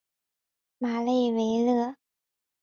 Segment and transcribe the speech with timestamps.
[0.79, 1.95] 马勒维勒。